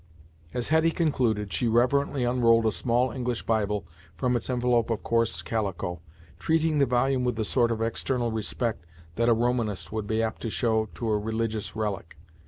As 0.51 0.69
Hetty 0.69 0.89
concluded, 0.89 1.53
she 1.53 1.67
reverently 1.67 2.23
unrolled 2.23 2.65
a 2.65 2.71
small 2.71 3.11
English 3.11 3.43
Bible 3.43 3.85
from 4.17 4.35
its 4.35 4.49
envelope 4.49 4.89
of 4.89 5.03
coarse 5.03 5.43
calico, 5.43 6.01
treating 6.39 6.79
the 6.79 6.87
volume 6.87 7.23
with 7.23 7.35
the 7.35 7.45
sort 7.45 7.69
of 7.69 7.83
external 7.83 8.31
respect 8.31 8.87
that 9.13 9.29
a 9.29 9.33
Romanist 9.33 9.91
would 9.91 10.07
be 10.07 10.23
apt 10.23 10.41
to 10.41 10.49
show 10.49 10.87
to 10.95 11.07
a 11.07 11.19
religious 11.19 11.75
relic. 11.75 12.17